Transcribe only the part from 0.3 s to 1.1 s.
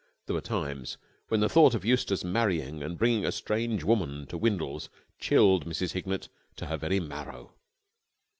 were times